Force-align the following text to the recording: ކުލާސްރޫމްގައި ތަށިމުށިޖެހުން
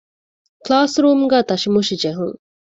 ކުލާސްރޫމްގައި 0.63 1.45
ތަށިމުށިޖެހުން 1.49 2.35